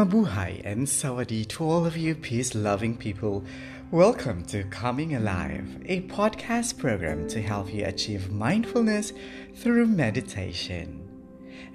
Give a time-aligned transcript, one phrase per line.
[0.00, 3.44] Mabuhay and Sawadi to all of you peace loving people.
[3.90, 9.12] Welcome to Coming Alive, a podcast program to help you achieve mindfulness
[9.56, 11.06] through meditation.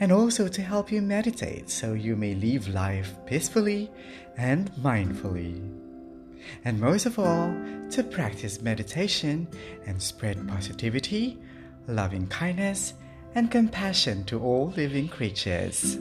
[0.00, 3.90] And also to help you meditate so you may live life peacefully
[4.38, 5.60] and mindfully.
[6.64, 7.54] And most of all,
[7.90, 9.46] to practice meditation
[9.84, 11.38] and spread positivity,
[11.88, 12.94] loving kindness,
[13.34, 15.98] and compassion to all living creatures.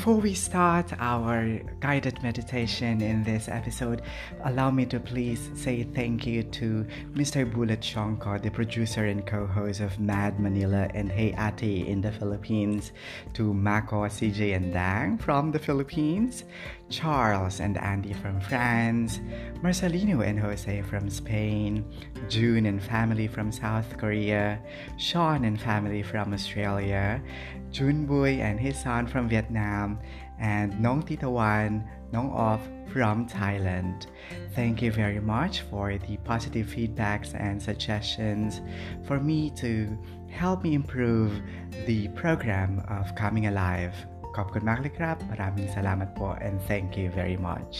[0.00, 4.00] Before we start our guided meditation in this episode,
[4.44, 7.44] allow me to please say thank you to Mr.
[7.44, 12.10] Bullet Shonko, the producer and co host of Mad Manila and Hey Ate in the
[12.10, 12.92] Philippines,
[13.34, 16.44] to Mako, CJ, and Dang from the Philippines,
[16.90, 19.20] Charles and Andy from France,
[19.62, 21.84] Marcelino and Jose from Spain,
[22.28, 24.60] June and family from South Korea,
[24.98, 27.22] Sean and family from Australia,
[27.70, 29.98] Junboy and his son from Vietnam,
[30.40, 32.60] and Nong Titawan, Nong Off
[32.92, 34.06] from Thailand.
[34.54, 38.60] Thank you very much for the positive feedbacks and suggestions
[39.04, 39.96] for me to
[40.28, 41.40] help me improve
[41.86, 43.94] the program of Coming Alive.
[44.35, 47.73] ขอบคุณมากเลยครับ Maraming salamat po and thank you very much.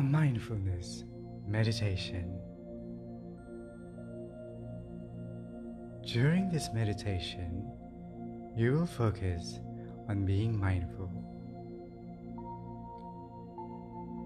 [0.00, 1.04] A mindfulness
[1.46, 2.26] meditation.
[6.14, 7.50] During this meditation,
[8.56, 9.60] you will focus
[10.08, 11.10] on being mindful.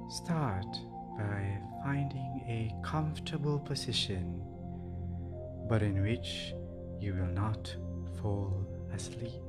[0.08, 0.70] Start
[1.18, 4.40] by finding a comfortable position,
[5.69, 6.55] but in which
[6.99, 7.75] you will not
[8.19, 9.43] fall asleep.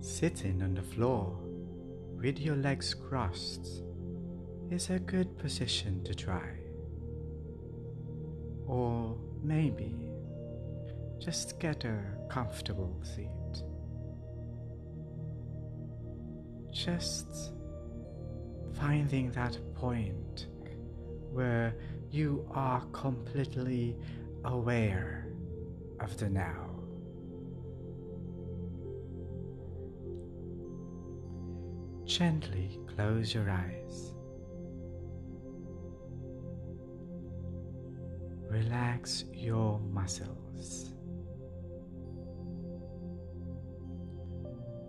[0.00, 1.38] Sitting on the floor
[2.16, 3.84] with your legs crossed
[4.70, 6.50] is a good position to try.
[8.66, 9.94] Or maybe
[11.20, 13.28] just get a comfortable seat.
[16.72, 17.52] Just
[18.72, 20.48] finding that point
[21.32, 21.74] where
[22.10, 23.96] you are completely
[24.44, 25.26] aware
[26.00, 26.68] of the now.
[32.04, 34.12] Gently close your eyes.
[38.50, 40.90] Relax your muscles.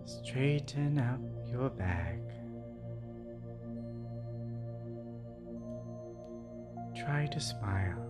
[0.04, 2.20] Straighten up your back.
[7.04, 8.00] Try to smile.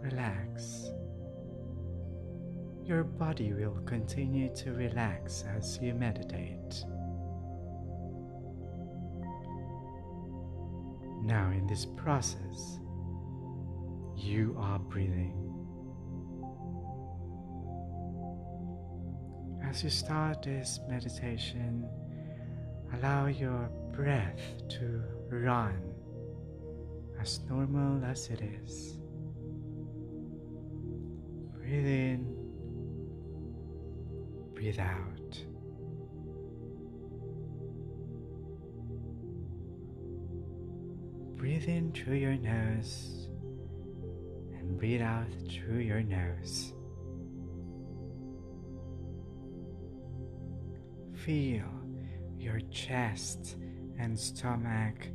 [0.00, 0.90] Relax.
[2.84, 6.84] Your body will continue to relax as you meditate.
[11.24, 12.78] Now, in this process,
[14.16, 15.49] you are breathing.
[19.70, 21.88] As you start this meditation,
[22.92, 25.00] allow your breath to
[25.30, 25.80] run
[27.20, 28.98] as normal as it is.
[31.54, 32.36] Breathe in,
[34.54, 35.44] breathe out.
[41.36, 43.28] Breathe in through your nose
[44.58, 46.74] and breathe out through your nose.
[51.24, 51.64] Feel
[52.38, 53.56] your chest
[53.98, 55.08] and stomach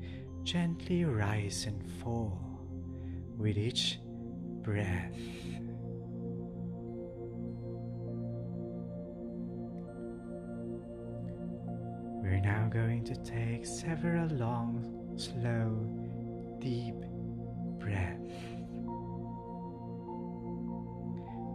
[0.43, 2.39] gently rise and fall
[3.37, 3.99] with each
[4.61, 5.17] breath.
[12.21, 15.87] We're now going to take several long, slow,
[16.59, 16.95] deep
[17.79, 18.31] breaths.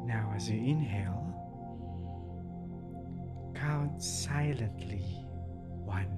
[0.06, 1.30] Now, as you inhale,
[4.02, 5.05] silently
[5.85, 6.08] one.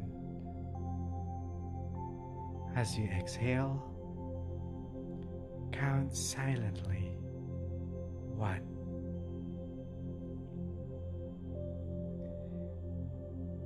[2.76, 3.82] As you exhale,
[5.72, 7.16] count silently
[8.36, 8.62] one.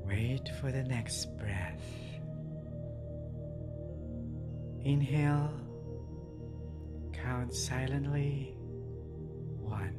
[0.07, 1.83] Wait for the next breath.
[4.83, 5.53] Inhale,
[7.13, 8.57] count silently
[9.59, 9.95] one.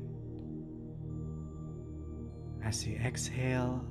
[2.63, 3.85] As you exhale,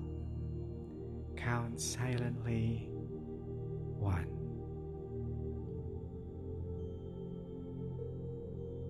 [1.46, 4.26] count silently one.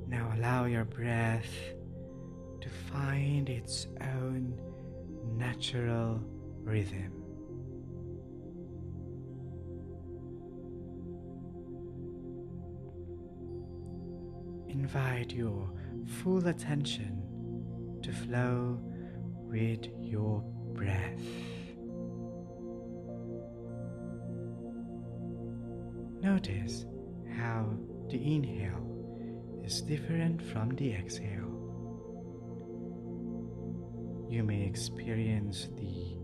[0.08, 1.52] Now allow your breath
[2.62, 4.58] to find its own
[5.36, 6.22] natural
[6.62, 7.12] rhythm.
[14.68, 15.70] Invite your
[16.22, 17.22] full attention
[18.02, 18.80] to flow
[19.46, 20.40] with your
[20.72, 21.20] breath.
[26.36, 26.84] Notice
[27.38, 27.64] how
[28.10, 31.48] the inhale is different from the exhale.
[34.28, 36.18] You may experience the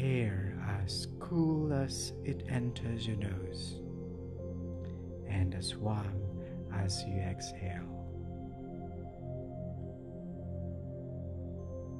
[0.00, 3.80] air as cool as it enters your nose
[5.28, 6.22] and as warm
[6.72, 7.90] as you exhale.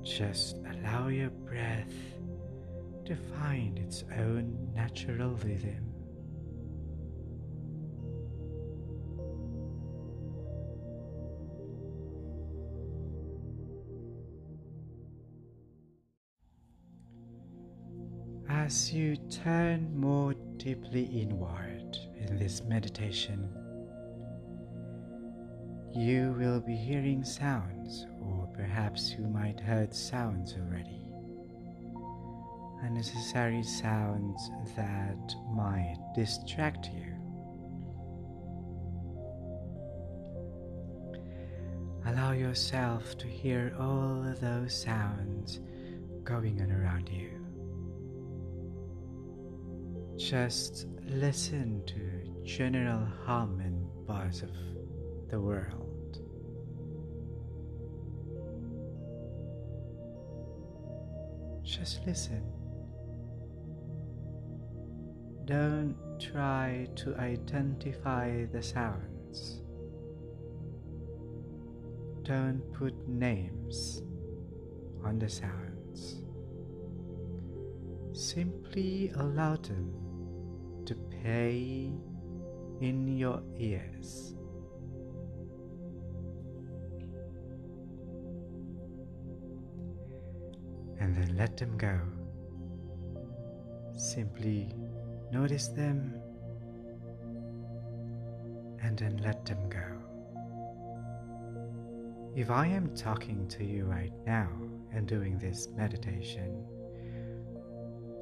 [0.05, 1.97] Just allow your breath
[3.07, 5.86] to find its own natural rhythm.
[18.67, 23.49] As you turn more deeply inward in this meditation,
[25.95, 31.01] you will be hearing sounds, or perhaps you might heard sounds already.
[32.83, 37.15] Unnecessary sounds that might distract you.
[42.05, 45.61] Allow yourself to hear all those sounds
[46.25, 47.46] going on around you.
[50.17, 54.51] Just listen to general hum and buzz of
[55.29, 56.19] the world.
[61.63, 62.43] Just listen.
[65.45, 69.61] Don't try to identify the sounds.
[72.23, 74.03] Don't put names
[75.05, 76.23] on the sounds.
[78.13, 80.06] Simply allow them
[81.27, 81.93] to
[82.81, 84.35] in your ears.
[91.01, 91.99] And then let them go.
[93.97, 94.73] Simply
[95.33, 96.15] notice them
[98.83, 99.89] and then let them go.
[102.37, 104.49] If I am talking to you right now
[104.93, 106.65] and doing this meditation,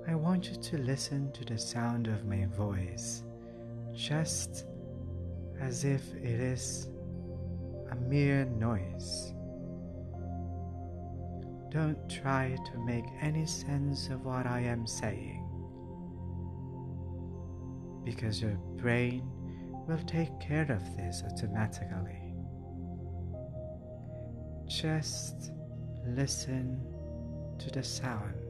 [0.07, 3.23] I want you to listen to the sound of my voice
[3.95, 4.67] just
[5.61, 6.89] as if it is
[7.91, 9.33] a mere noise.
[11.71, 15.41] Don't try to make any sense of what I am saying
[18.05, 19.23] because your brain
[19.89, 22.35] will take care of this automatically.
[24.67, 25.51] Just
[26.07, 26.79] listen
[27.59, 28.44] to the sound.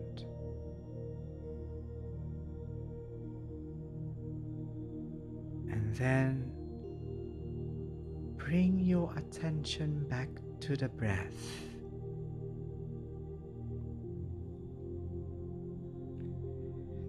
[5.94, 6.52] Then
[8.37, 10.29] bring your attention back
[10.61, 11.61] to the breath.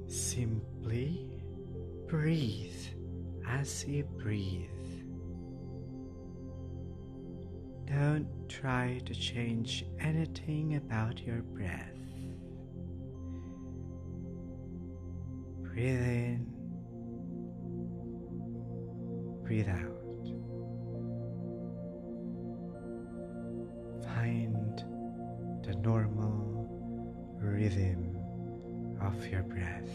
[0.08, 1.30] Simply
[2.08, 2.86] breathe
[3.48, 4.70] as you breathe.
[7.86, 11.92] Don't try to change anything about your breath.
[15.62, 16.55] Breathe in,
[19.56, 20.26] breathe out.
[24.04, 24.84] Find
[25.64, 26.68] the normal
[27.40, 28.18] rhythm
[29.02, 29.90] of your breath.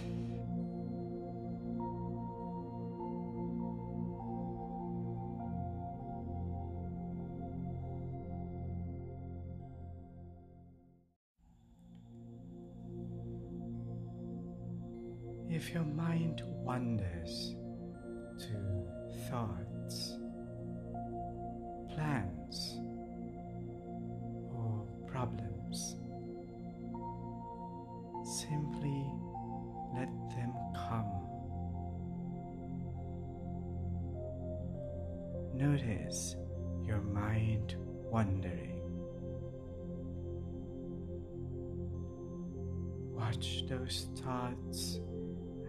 [15.50, 17.54] If your mind wanders
[18.38, 20.18] to thoughts,
[21.94, 22.80] plans,
[24.52, 25.96] or problems,
[28.40, 29.04] simply
[29.94, 31.20] let them come.
[35.54, 36.36] Notice
[36.86, 37.76] your mind
[38.10, 38.80] wandering.
[43.12, 45.00] Watch those thoughts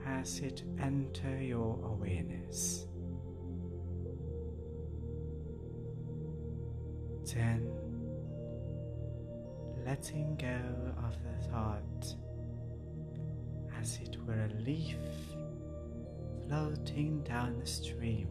[0.08, 2.88] as it enter your awareness.
[7.34, 7.72] Then,
[9.86, 10.60] letting go
[11.06, 12.16] of the thought
[13.80, 14.98] as it were a leaf
[16.48, 18.28] floating down the stream.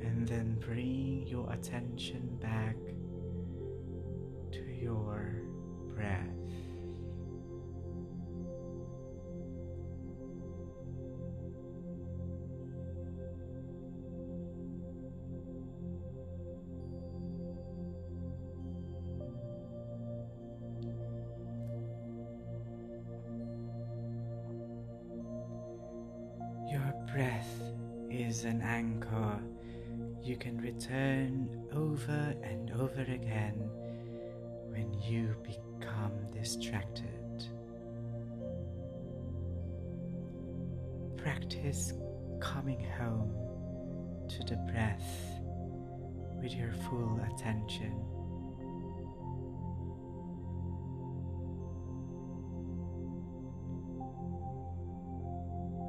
[0.00, 2.76] And then bring your attention back
[28.46, 29.40] an anchor
[30.22, 33.70] you can return over and over again
[34.70, 37.04] when you become distracted.
[41.16, 41.92] Practice
[42.40, 43.34] coming home
[44.28, 45.40] to the breath
[46.42, 47.94] with your full attention.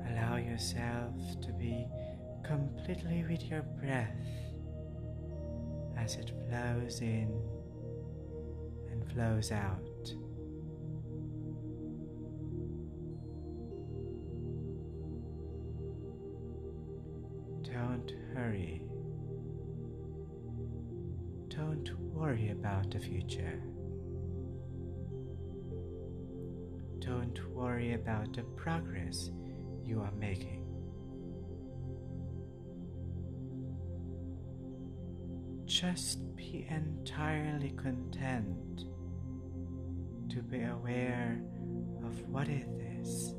[0.10, 1.88] Allow yourself to be
[2.48, 4.16] completely with your breath
[5.98, 7.30] as it flows in
[8.89, 9.84] and flows out.
[17.63, 18.82] Don't hurry.
[21.50, 23.62] Don't worry about the future.
[27.00, 29.32] Don't worry about the progress
[29.84, 30.66] you are making.
[35.79, 38.86] Just be entirely content
[40.27, 41.39] to be aware
[42.03, 42.67] of what it
[43.00, 43.36] is.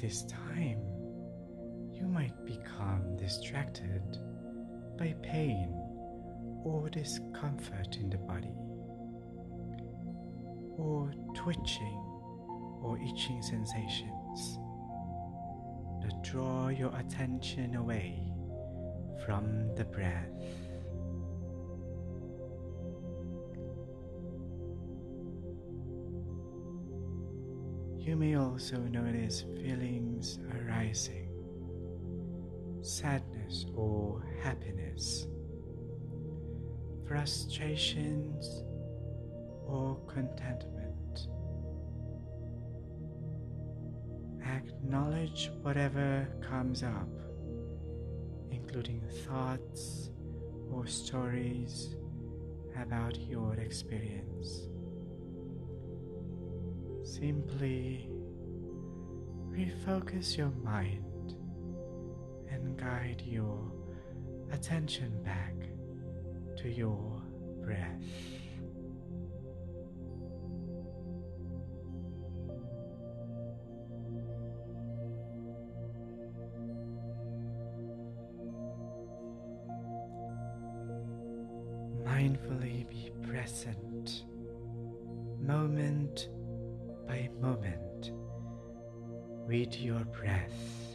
[0.00, 0.80] This time,
[1.92, 4.18] you might become distracted
[4.96, 5.74] by pain
[6.64, 8.54] or discomfort in the body,
[10.76, 12.04] or twitching
[12.82, 14.58] or itching sensations
[16.02, 18.20] that draw your attention away
[19.24, 20.28] from the breath.
[28.08, 31.28] You may also notice feelings arising
[32.80, 35.26] sadness or happiness,
[37.06, 38.62] frustrations
[39.66, 41.28] or contentment.
[44.42, 47.10] Acknowledge whatever comes up,
[48.50, 50.08] including thoughts
[50.72, 51.94] or stories
[52.74, 54.70] about your experience.
[57.08, 58.06] Simply
[59.50, 61.34] refocus your mind
[62.50, 63.72] and guide your
[64.52, 65.54] attention back
[66.58, 67.22] to your
[67.64, 68.04] breath.
[82.04, 84.24] Mindfully be present,
[85.40, 86.28] moment
[87.08, 88.12] by moment,
[89.46, 90.87] with your breath.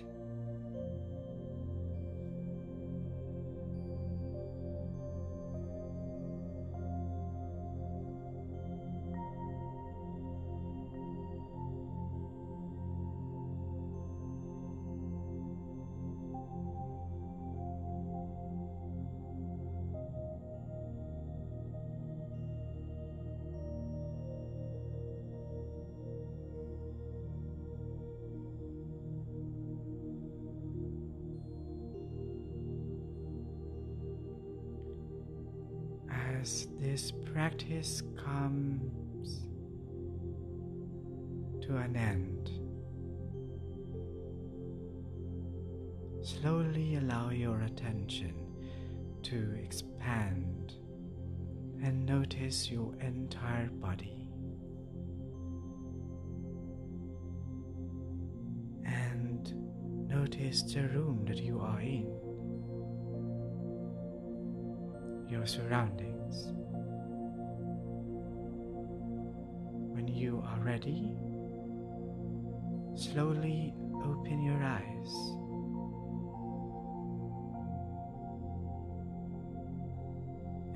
[37.33, 39.45] Practice comes
[41.65, 42.51] to an end,
[46.23, 48.35] slowly allow your attention
[49.23, 50.75] to expand
[51.83, 54.29] and notice your entire body.
[58.85, 62.05] And notice the room that you are in,
[65.27, 66.62] your surroundings.
[70.63, 71.11] Ready,
[72.95, 75.13] slowly open your eyes.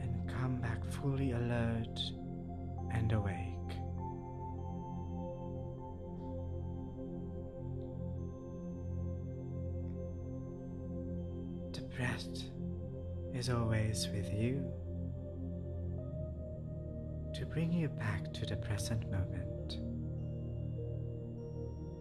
[0.01, 1.99] And come back fully alert
[2.93, 3.33] and awake.
[11.73, 12.27] The breath
[13.33, 14.65] is always with you
[17.57, 19.79] bring you back to the present moment.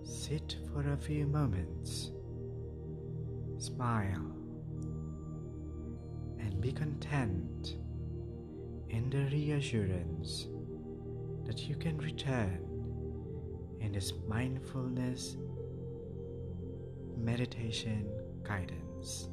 [0.06, 2.10] Sit for a few moments,
[3.56, 4.36] smile,
[6.38, 7.76] and be content
[8.90, 10.48] in the reassurance
[11.46, 12.60] that you can return
[13.80, 15.38] in this mindfulness
[17.16, 18.06] meditation
[18.44, 19.30] guidance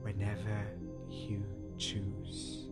[0.00, 0.68] whenever
[1.10, 1.44] you
[1.76, 2.69] choose.